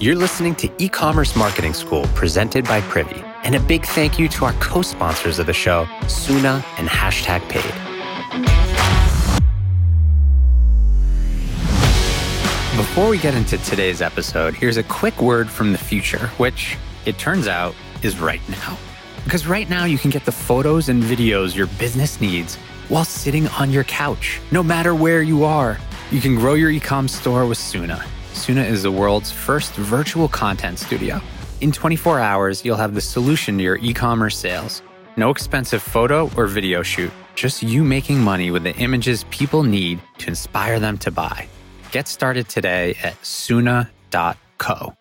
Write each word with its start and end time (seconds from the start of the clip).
You're 0.00 0.14
listening 0.14 0.54
to 0.56 0.70
E 0.78 0.88
Commerce 0.88 1.34
Marketing 1.34 1.74
School 1.74 2.04
presented 2.14 2.64
by 2.66 2.80
Privy. 2.82 3.20
And 3.42 3.56
a 3.56 3.60
big 3.60 3.84
thank 3.84 4.16
you 4.16 4.28
to 4.28 4.44
our 4.44 4.52
co 4.60 4.80
sponsors 4.80 5.40
of 5.40 5.46
the 5.46 5.52
show, 5.52 5.86
Soona 6.02 6.64
and 6.78 6.88
Hashtag 6.88 7.40
Paid. 7.48 7.64
Before 12.76 13.08
we 13.08 13.18
get 13.18 13.34
into 13.34 13.58
today's 13.58 14.00
episode, 14.00 14.54
here's 14.54 14.76
a 14.76 14.84
quick 14.84 15.20
word 15.20 15.50
from 15.50 15.72
the 15.72 15.78
future, 15.78 16.28
which 16.36 16.76
it 17.04 17.18
turns 17.18 17.48
out 17.48 17.74
is 18.04 18.20
right 18.20 18.40
now. 18.50 18.78
Because 19.24 19.48
right 19.48 19.68
now, 19.68 19.84
you 19.84 19.98
can 19.98 20.12
get 20.12 20.24
the 20.24 20.30
photos 20.30 20.88
and 20.88 21.02
videos 21.02 21.56
your 21.56 21.66
business 21.80 22.20
needs 22.20 22.54
while 22.88 23.04
sitting 23.04 23.48
on 23.48 23.72
your 23.72 23.82
couch, 23.82 24.40
no 24.52 24.62
matter 24.62 24.94
where 24.94 25.22
you 25.22 25.42
are. 25.42 25.76
You 26.12 26.20
can 26.20 26.36
grow 26.36 26.54
your 26.54 26.70
ecom 26.70 27.10
store 27.10 27.46
with 27.46 27.58
Soona. 27.58 28.06
Soona 28.38 28.64
is 28.64 28.84
the 28.84 28.90
world's 28.92 29.32
first 29.32 29.74
virtual 29.74 30.28
content 30.28 30.78
studio. 30.78 31.20
In 31.60 31.72
24 31.72 32.20
hours, 32.20 32.64
you'll 32.64 32.76
have 32.76 32.94
the 32.94 33.00
solution 33.00 33.58
to 33.58 33.64
your 33.64 33.78
e 33.78 33.92
commerce 33.92 34.36
sales. 34.38 34.82
No 35.16 35.30
expensive 35.30 35.82
photo 35.82 36.30
or 36.36 36.46
video 36.46 36.84
shoot, 36.84 37.10
just 37.34 37.64
you 37.64 37.82
making 37.82 38.20
money 38.20 38.52
with 38.52 38.62
the 38.62 38.76
images 38.76 39.24
people 39.30 39.64
need 39.64 39.98
to 40.18 40.28
inspire 40.28 40.78
them 40.78 40.98
to 40.98 41.10
buy. 41.10 41.48
Get 41.90 42.06
started 42.06 42.48
today 42.48 42.94
at 43.02 43.20
soona.co. 43.22 44.97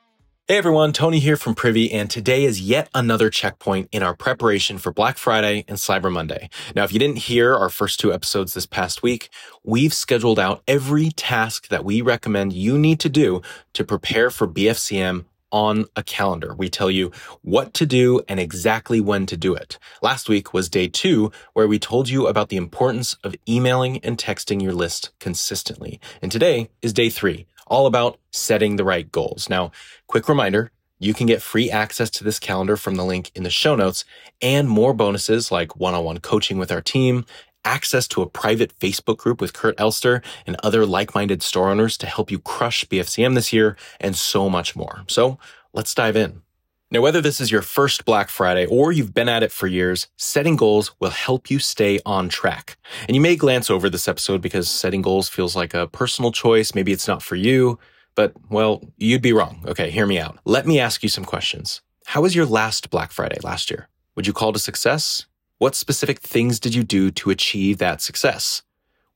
Hey 0.50 0.56
everyone, 0.56 0.94
Tony 0.94 1.20
here 1.20 1.36
from 1.36 1.56
Privy, 1.56 1.92
and 1.92 2.10
today 2.10 2.46
is 2.46 2.62
yet 2.62 2.88
another 2.96 3.30
checkpoint 3.30 3.90
in 3.92 4.02
our 4.02 4.16
preparation 4.16 4.78
for 4.78 4.94
Black 4.94 5.18
Friday 5.18 5.66
and 5.68 5.78
Cyber 5.78 6.10
Monday. 6.10 6.50
Now, 6.74 6.86
if 6.86 6.94
you 6.94 7.00
didn't 7.00 7.18
hear 7.18 7.54
our 7.54 7.68
first 7.68 8.00
two 8.00 8.14
episodes 8.14 8.54
this 8.54 8.66
past 8.66 9.04
week, 9.04 9.28
we've 9.66 9.94
scheduled 9.94 10.40
out 10.40 10.64
every 10.66 11.10
task 11.10 11.68
that 11.68 11.84
we 11.84 12.00
recommend 12.02 12.54
you 12.54 12.78
need 12.78 13.02
to 13.02 13.10
do 13.10 13.42
to 13.74 13.84
prepare 13.84 14.30
for 14.30 14.48
BFCM 14.48 15.26
on 15.52 15.84
a 15.98 16.04
calendar. 16.04 16.56
We 16.56 16.70
tell 16.70 16.90
you 16.90 17.12
what 17.42 17.74
to 17.74 17.86
do 17.86 18.22
and 18.30 18.40
exactly 18.40 19.02
when 19.02 19.26
to 19.26 19.36
do 19.36 19.54
it. 19.54 19.78
Last 20.02 20.30
week 20.30 20.54
was 20.54 20.70
day 20.70 20.88
two, 20.88 21.30
where 21.56 21.68
we 21.68 21.78
told 21.78 22.08
you 22.08 22.26
about 22.26 22.48
the 22.48 22.56
importance 22.56 23.18
of 23.22 23.36
emailing 23.50 23.98
and 23.98 24.18
texting 24.18 24.64
your 24.64 24.74
list 24.74 25.12
consistently. 25.20 26.00
And 26.22 26.32
today 26.32 26.70
is 26.82 26.94
day 26.94 27.10
three, 27.10 27.48
all 27.68 27.86
about 27.86 28.20
setting 28.32 28.76
the 28.76 28.84
right 28.84 29.12
goals. 29.12 29.50
Now, 29.50 29.72
quick 30.08 30.28
reminder, 30.28 30.72
you 31.00 31.14
can 31.14 31.28
get 31.28 31.42
free 31.42 31.70
access 31.70 32.10
to 32.12 32.24
this 32.24 32.40
calendar 32.40 32.76
from 32.76 32.96
the 32.96 33.06
link 33.06 33.32
in 33.36 33.44
the 33.44 33.50
show 33.50 33.76
notes 33.76 34.04
and 34.42 34.68
more 34.68 34.94
bonuses 34.94 35.52
like 35.52 35.76
one-on-one 35.76 36.20
coaching 36.20 36.58
with 36.58 36.72
our 36.72 36.82
team, 36.82 37.26
access 37.64 38.08
to 38.08 38.22
a 38.22 38.30
private 38.30 38.78
Facebook 38.80 39.18
group 39.18 39.40
with 39.40 39.54
Kurt 39.54 39.80
Elster 39.80 40.24
and 40.48 40.56
other 40.64 40.86
like-minded 40.86 41.44
store 41.44 41.70
owners 41.70 41.98
to 41.98 42.08
help 42.08 42.32
you 42.32 42.40
crush 42.40 42.86
BFCM 42.86 43.36
this 43.36 43.54
year, 43.54 43.78
and 44.00 44.16
so 44.16 44.50
much 44.50 44.76
more. 44.76 45.04
So 45.08 45.38
let's 45.74 45.94
dive 45.94 46.16
in. 46.16 46.42
Now, 46.90 47.02
whether 47.02 47.20
this 47.20 47.42
is 47.42 47.52
your 47.52 47.64
first 47.64 48.06
Black 48.06 48.30
Friday 48.30 48.66
or 48.66 48.94
you've 48.94 49.14
been 49.14 49.28
at 49.28 49.44
it 49.44 49.52
for 49.52 49.68
years, 49.68 50.08
setting 50.16 50.56
goals 50.56 50.94
will 51.02 51.10
help 51.10 51.52
you 51.52 51.60
stay 51.60 52.00
on 52.06 52.30
track. 52.30 52.78
And 53.10 53.16
you 53.16 53.20
may 53.20 53.36
glance 53.36 53.70
over 53.70 53.90
this 53.90 54.08
episode 54.08 54.42
because 54.42 54.70
setting 54.70 55.02
goals 55.02 55.28
feels 55.28 55.54
like 55.54 55.74
a 55.74 55.88
personal 55.88 56.32
choice. 56.32 56.74
Maybe 56.74 56.94
it's 56.94 57.08
not 57.08 57.22
for 57.22 57.36
you, 57.36 57.78
but 58.16 58.32
well, 58.50 58.82
you'd 58.96 59.22
be 59.22 59.34
wrong. 59.34 59.66
Okay, 59.68 59.92
hear 59.92 60.06
me 60.06 60.18
out. 60.18 60.40
Let 60.46 60.66
me 60.66 60.80
ask 60.80 61.04
you 61.04 61.10
some 61.10 61.26
questions. 61.26 61.82
How 62.06 62.22
was 62.22 62.36
your 62.36 62.46
last 62.46 62.90
Black 62.90 63.12
Friday 63.12 63.40
last 63.44 63.70
year? 63.70 63.90
Would 64.16 64.26
you 64.26 64.32
call 64.32 64.52
it 64.52 64.56
a 64.56 64.60
success? 64.60 65.26
What 65.58 65.76
specific 65.76 66.22
things 66.22 66.58
did 66.58 66.74
you 66.74 66.86
do 66.86 67.12
to 67.12 67.32
achieve 67.32 67.80
that 67.80 68.02
success? 68.02 68.62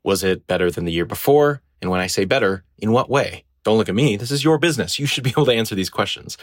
Was 0.04 0.26
it 0.26 0.46
better 0.46 0.70
than 0.70 0.84
the 0.84 0.92
year 0.92 1.06
before? 1.06 1.62
And 1.82 1.90
when 1.90 2.02
I 2.02 2.08
say 2.08 2.26
better, 2.26 2.66
in 2.78 2.92
what 2.92 3.10
way? 3.10 3.46
Don't 3.64 3.78
look 3.78 3.90
at 3.90 3.96
me. 3.96 4.18
This 4.18 4.32
is 4.32 4.44
your 4.44 4.58
business. 4.58 5.00
You 5.00 5.06
should 5.06 5.24
be 5.24 5.30
able 5.30 5.46
to 5.46 5.54
answer 5.54 5.76
these 5.76 5.90
questions. 5.90 6.38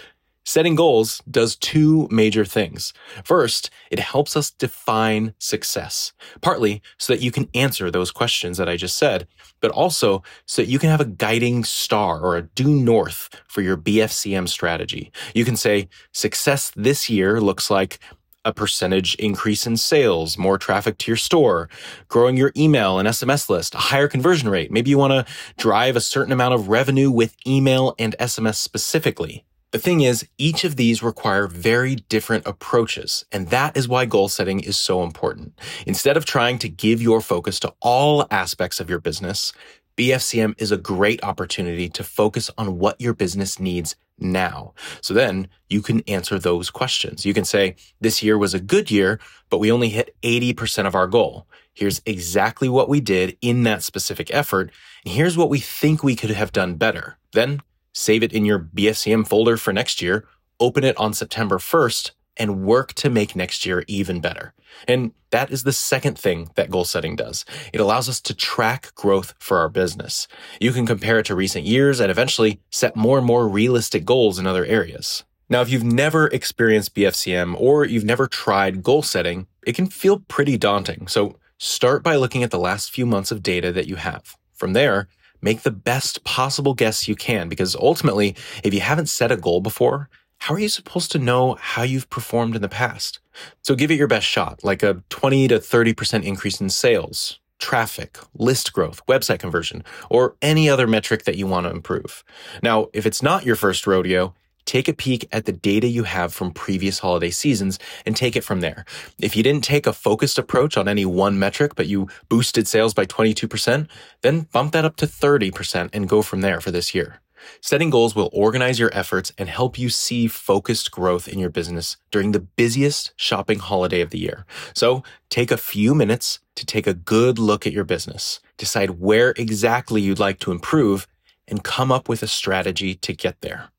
Setting 0.49 0.77
goals 0.77 1.21
does 1.31 1.57
two 1.57 2.09
major 2.11 2.43
things. 2.43 2.95
First, 3.23 3.69
it 3.91 3.99
helps 3.99 4.35
us 4.35 4.51
define 4.51 5.35
success, 5.39 6.15
partly 6.41 6.81
so 6.97 7.13
that 7.13 7.21
you 7.21 7.31
can 7.31 7.51
answer 7.53 7.91
those 7.91 8.11
questions 8.11 8.57
that 8.57 8.67
I 8.67 8.79
just 8.79 8.97
said, 8.97 9.29
but 9.61 9.71
also 9.73 10.23
so 10.47 10.63
that 10.63 10.71
you 10.71 10.79
can 10.79 10.89
have 10.89 11.03
a 11.03 11.05
guiding 11.05 11.65
star 11.65 12.19
or 12.21 12.35
a 12.35 12.45
due 12.45 12.75
north 12.75 13.29
for 13.47 13.61
your 13.61 13.77
BFCM 13.77 14.49
strategy. 14.49 15.13
You 15.35 15.45
can 15.45 15.55
say 15.55 15.91
success 16.13 16.73
this 16.75 17.11
year 17.11 17.43
looks 17.43 17.71
like 17.71 17.99
a 18.47 18.55
percentage 18.55 19.17
increase 19.17 19.67
in 19.67 19.77
sales, 19.77 20.39
more 20.39 20.57
traffic 20.57 20.97
to 20.97 21.11
your 21.11 21.19
store, 21.19 21.69
growing 22.09 22.39
your 22.39 22.53
email 22.57 22.99
and 22.99 23.07
SMS 23.07 23.51
list, 23.51 23.75
a 23.75 23.79
higher 23.93 24.09
conversion 24.09 24.49
rate. 24.49 24.73
Maybe 24.73 24.89
you 24.89 24.97
want 24.97 25.13
to 25.13 25.31
drive 25.59 25.95
a 25.95 26.01
certain 26.01 26.33
amount 26.33 26.55
of 26.55 26.71
revenue 26.71 27.11
with 27.11 27.37
email 27.47 27.95
and 27.99 28.17
SMS 28.19 28.55
specifically. 28.55 29.45
The 29.71 29.79
thing 29.79 30.01
is, 30.01 30.27
each 30.39 30.65
of 30.65 30.77
these 30.77 31.03
require 31.03 31.47
very 31.47 31.97
different 31.97 32.47
approaches, 32.47 33.27
and 33.31 33.49
that 33.49 33.77
is 33.77 33.87
why 33.87 34.07
goal 34.07 34.31
setting 34.31 34.61
is 34.61 34.79
so 34.79 35.03
important. 35.03 35.59
Instead 35.87 36.17
of 36.17 36.25
trying 36.25 36.59
to 36.61 36.71
give 36.71 37.03
your 37.03 37.21
focus 37.21 37.61
to 37.61 37.75
all 37.81 38.27
aspects 38.31 38.81
of 38.81 38.89
your 38.89 38.99
business, 38.99 39.53
BFCM 39.99 40.55
is 40.57 40.73
a 40.73 40.79
great 40.79 41.23
opportunity 41.23 41.91
to 41.91 42.03
focus 42.03 42.51
on 42.57 42.79
what 42.79 42.99
your 42.99 43.13
business 43.13 43.61
needs 43.61 43.95
now. 44.19 44.73
So 45.03 45.13
then 45.13 45.49
you 45.69 45.83
can 45.83 46.01
answer 46.09 46.39
those 46.39 46.71
questions. 46.71 47.27
You 47.27 47.35
can 47.35 47.45
say, 47.45 47.77
this 48.01 48.23
year 48.23 48.39
was 48.39 48.55
a 48.55 48.61
good 48.61 48.91
year, 48.91 49.21
but 49.51 49.59
we 49.59 49.71
only 49.71 49.91
hit 49.91 50.17
80% 50.23 50.87
of 50.87 50.95
our 50.95 51.07
goal. 51.07 51.47
Here's 51.75 52.01
exactly 52.07 52.71
what 52.71 52.89
we 52.89 53.01
did 53.01 53.37
in 53.43 53.65
that 53.65 53.83
specific 53.83 54.33
effort. 54.33 54.71
And 55.05 55.13
here's 55.13 55.37
what 55.37 55.51
we 55.51 55.59
think 55.59 56.03
we 56.03 56.17
could 56.17 56.31
have 56.31 56.53
done 56.53 56.77
better. 56.77 57.19
Then 57.33 57.61
save 57.93 58.23
it 58.23 58.33
in 58.33 58.45
your 58.45 58.59
BFCM 58.59 59.27
folder 59.27 59.57
for 59.57 59.73
next 59.73 60.01
year, 60.03 60.27
open 60.61 60.85
it 60.85 60.97
on 60.97 61.15
September 61.15 61.59
1st, 61.59 62.13
and 62.37 62.63
work 62.63 62.93
to 62.95 63.11
make 63.11 63.35
next 63.35 63.67
year 63.67 63.85
even 63.89 64.21
better. 64.21 64.55
And 64.87 65.13
that 65.31 65.51
is 65.51 65.65
the 65.65 65.73
second 65.73 66.19
thing 66.19 66.51
that 66.55 66.71
goal 66.71 66.85
setting 66.85 67.17
does. 67.17 67.45
It 67.73 67.81
allows 67.81 68.09
us 68.09 68.21
to 68.23 68.35
track 68.35 68.95
growth 68.95 69.35
for 69.39 69.59
our 69.59 69.69
business. 69.69 70.29
You 70.61 70.73
can 70.73 70.87
compare 70.87 71.19
it 71.19 71.27
to 71.27 71.35
recent 71.35 71.65
years 71.65 72.01
and 72.01 72.11
eventually 72.11 72.61
set 72.71 72.97
more 72.97 73.19
and 73.19 73.27
more 73.27 73.49
realistic 73.49 74.05
goals 74.05 74.39
in 74.39 74.47
other 74.47 74.65
areas. 74.65 75.25
Now, 75.51 75.63
if 75.63 75.71
you've 75.71 75.85
never 75.85 76.29
experienced 76.29 76.95
BFCM 76.95 77.59
or 77.59 77.85
you've 77.85 78.05
never 78.05 78.27
tried 78.27 78.83
goal 78.83 79.03
setting, 79.03 79.47
it 79.67 79.75
can 79.75 79.87
feel 79.87 80.21
pretty 80.21 80.59
daunting. 80.59 81.09
So 81.09 81.39
start 81.59 82.03
by 82.03 82.17
looking 82.17 82.43
at 82.43 82.51
the 82.51 82.59
last 82.59 82.91
few 82.91 83.07
months 83.07 83.31
of 83.33 83.43
data 83.43 83.73
that 83.73 83.89
you 83.89 83.97
have. 83.97 84.37
From 84.53 84.75
there, 84.75 85.09
make 85.41 85.63
the 85.63 85.71
best 85.71 86.25
possible 86.25 86.75
guess 86.75 87.09
you 87.09 87.15
can 87.15 87.49
because 87.49 87.77
ultimately, 87.77 88.37
if 88.65 88.75
you 88.75 88.81
haven't 88.81 89.09
set 89.09 89.33
a 89.33 89.37
goal 89.37 89.61
before, 89.61 90.09
how 90.39 90.55
are 90.55 90.59
you 90.59 90.69
supposed 90.69 91.11
to 91.13 91.19
know 91.19 91.57
how 91.61 91.83
you've 91.83 92.11
performed 92.11 92.55
in 92.55 92.63
the 92.63 92.69
past? 92.69 93.21
So 93.63 93.75
give 93.75 93.91
it 93.91 93.99
your 93.99 94.07
best 94.09 94.27
shot, 94.27 94.63
like 94.63 94.83
a 94.83 95.03
20 95.11 95.49
to 95.49 95.59
30% 95.59 96.25
increase 96.25 96.61
in 96.61 96.71
sales, 96.71 97.41
traffic, 97.59 98.19
list 98.35 98.73
growth, 98.73 99.05
website 99.07 99.41
conversion, 99.41 99.85
or 100.11 100.37
any 100.41 100.69
other 100.69 100.87
metric 100.87 101.25
that 101.25 101.37
you 101.37 101.47
want 101.47 101.67
to 101.67 101.73
improve. 101.73 102.25
Now, 102.63 102.89
if 102.93 103.05
it's 103.05 103.23
not 103.23 103.45
your 103.45 103.57
first 103.57 103.87
rodeo, 103.87 104.35
take 104.69 104.87
a 104.87 104.93
peek 104.93 105.27
at 105.33 105.47
the 105.47 105.53
data 105.53 105.89
you 105.89 106.05
have 106.05 106.33
from 106.33 106.53
previous 106.53 106.99
holiday 106.99 107.31
seasons 107.31 107.79
and 108.05 108.15
take 108.15 108.37
it 108.37 108.45
from 108.45 108.61
there. 108.61 108.85
If 109.19 109.35
you 109.35 109.43
didn't 109.43 109.65
take 109.65 109.87
a 109.87 109.95
focused 109.95 110.39
approach 110.39 110.77
on 110.77 110.87
any 110.87 111.07
one 111.07 111.39
metric, 111.39 111.73
but 111.75 111.87
you 111.87 112.09
boosted 112.29 112.69
sales 112.69 112.93
by 112.93 113.07
22%, 113.07 113.89
then 114.21 114.43
bump 114.53 114.73
that 114.73 114.85
up 114.85 114.97
to 114.97 115.07
30% 115.07 115.89
and 115.95 116.07
go 116.07 116.21
from 116.21 116.43
there 116.43 116.61
for 116.61 116.71
this 116.71 116.95
year. 116.95 117.21
Setting 117.63 117.89
goals 117.89 118.15
will 118.15 118.29
organize 118.31 118.79
your 118.79 118.91
efforts 118.93 119.33
and 119.39 119.49
help 119.49 119.79
you 119.79 119.89
see 119.89 120.27
focused 120.27 120.91
growth 120.91 121.27
in 121.27 121.39
your 121.39 121.49
business 121.49 121.97
during 122.11 122.33
the 122.33 122.41
busiest 122.41 123.13
shopping 123.17 123.61
holiday 123.61 124.03
of 124.03 124.11
the 124.11 124.19
year. 124.19 124.45
So 124.75 125.03
take 125.31 125.51
a 125.51 125.57
few 125.57 125.95
minutes 125.95 126.41
to 126.57 126.67
take 126.67 126.87
a 126.87 126.93
good 126.93 127.39
look 127.39 127.67
at 127.67 127.73
your 127.73 127.85
business, 127.85 128.41
decide 128.59 129.01
where 129.01 129.31
exactly 129.39 130.03
you'd 130.03 130.19
like 130.19 130.41
to 130.41 130.53
improve, 130.53 131.07
and 131.47 131.65
come 131.65 131.91
up 131.91 132.07
with 132.07 132.23
a 132.23 132.27
strategy 132.27 132.95
to 132.97 133.15
get 133.15 133.41
there. 133.41 133.71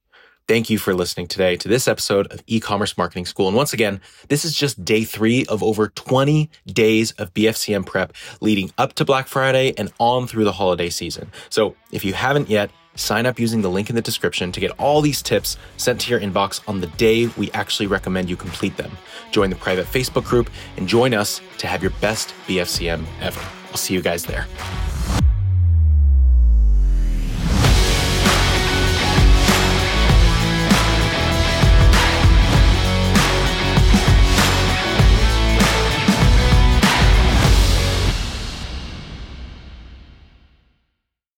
Thank 0.50 0.72
you 0.72 0.80
for 0.80 0.96
listening 0.96 1.28
today 1.28 1.57
to 1.57 1.68
this 1.68 1.88
episode 1.88 2.25
of 2.31 2.42
e-commerce 2.48 2.98
marketing 2.98 3.28
school. 3.28 3.48
And 3.48 3.56
once 3.56 3.72
again, 3.72 4.01
this 4.30 4.44
is 4.44 4.56
just 4.56 4.84
day 4.84 5.04
three 5.04 5.46
of 5.46 5.62
over 5.62 5.90
20 5.90 6.50
days 6.66 7.12
of 7.19 7.31
BFCM 7.36 7.86
prep 7.86 8.13
leading 8.42 8.72
up 8.80 8.94
to 8.94 9.06
Black 9.06 9.28
Friday 9.28 9.75
and 9.78 9.94
on 10.00 10.25
through 10.25 10.46
the 10.46 10.51
holiday 10.51 10.90
season. 10.90 11.31
So 11.51 11.75
if 11.92 12.04
you 12.04 12.13
haven't 12.13 12.50
yet, 12.50 12.72
sign 12.96 13.28
up 13.28 13.38
using 13.38 13.62
the 13.62 13.69
link 13.69 13.92
in 13.92 13.96
the 13.96 14.01
description 14.01 14.51
to 14.54 14.60
get 14.60 14.72
all 14.80 15.01
these 15.01 15.22
tips 15.22 15.56
sent 15.78 16.01
to 16.01 16.10
your 16.10 16.19
inbox 16.19 16.68
on 16.68 16.81
the 16.81 16.88
day 16.88 17.28
we 17.38 17.51
actually 17.51 17.86
recommend 17.86 18.28
you 18.28 18.36
complete 18.36 18.75
them. 18.75 18.98
Join 19.30 19.51
the 19.51 19.56
private 19.56 19.86
Facebook 19.86 20.25
group 20.25 20.50
and 20.78 20.88
join 20.88 21.13
us 21.13 21.42
to 21.60 21.68
have 21.68 21.84
your 21.84 21.94
best 22.01 22.34
BFCM 22.48 23.06
ever. 23.22 23.42
I'll 23.69 23.78
see 23.78 23.94
you 23.94 24.01
guys 24.01 24.25
there. 24.25 24.48